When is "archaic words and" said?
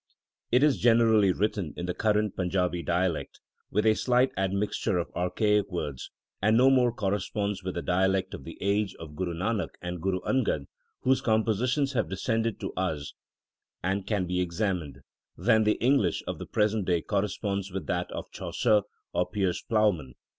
5.15-6.57